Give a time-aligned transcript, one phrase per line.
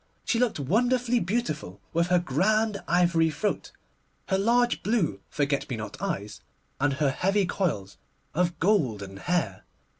[0.25, 3.71] She looked wonderfully beautiful with her grand ivory throat,
[4.29, 6.41] her large blue forget me not eyes,
[6.79, 7.97] and her heavy coils
[8.33, 9.63] of golden hair.